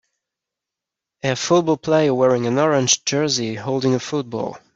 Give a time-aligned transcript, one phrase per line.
[1.21, 4.57] a football player wearing an orange jersey holding a football